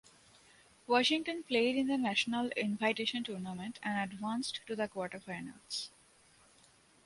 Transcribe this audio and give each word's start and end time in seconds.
Washington 0.87 1.43
played 1.43 1.75
in 1.75 1.85
the 1.85 1.95
National 1.95 2.47
Invitation 2.57 3.23
Tournament 3.23 3.77
and 3.83 3.99
advanced 4.11 4.61
to 4.65 4.75
the 4.75 4.87
quarterfinals. 4.87 5.91